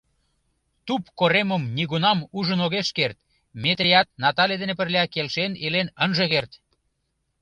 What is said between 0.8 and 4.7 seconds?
Туп коремым нигунам ужын огеш керт, Метрият Натале